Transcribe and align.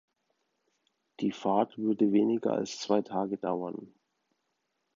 Die 1.19 1.31
Fahrt 1.31 1.77
würde 1.77 2.11
weniger 2.11 2.53
als 2.53 2.79
zwei 2.79 3.03
Tage 3.03 3.37
dauern. 3.37 3.93